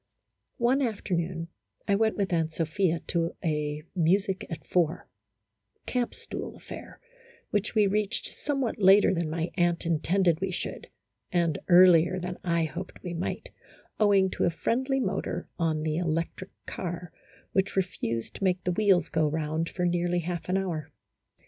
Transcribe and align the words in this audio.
One 0.57 0.81
afternoon, 0.81 1.49
I 1.87 1.93
went 1.93 2.17
with 2.17 2.33
Aunt 2.33 2.51
Sophia 2.51 3.01
to 3.05 3.33
a 3.45 3.83
"music 3.95 4.47
at 4.49 4.65
four,"" 4.65 5.07
camp 5.95 6.15
stool" 6.15 6.55
affair 6.55 6.99
which 7.51 7.75
we 7.75 7.85
reached 7.85 8.33
somewhat 8.35 8.79
later 8.81 9.13
than 9.13 9.29
my 9.29 9.51
aunt 9.57 9.85
intended 9.85 10.41
we 10.41 10.49
should, 10.49 10.87
and 11.31 11.59
earlier 11.67 12.17
than 12.19 12.39
I 12.43 12.63
hoped 12.63 13.03
we 13.03 13.13
might, 13.13 13.49
owing 13.99 14.31
to 14.31 14.45
a 14.45 14.49
friendly 14.49 14.99
motor 14.99 15.47
on 15.59 15.83
the 15.83 15.97
electric 15.97 16.49
car 16.65 17.13
which 17.51 17.75
refused 17.75 18.33
to 18.37 18.43
make 18.43 18.63
the 18.63 18.71
wheels 18.71 19.07
go 19.07 19.27
round 19.27 19.69
for 19.69 19.85
nearly 19.85 20.21
half 20.21 20.49
an 20.49 20.57
hour. 20.57 20.89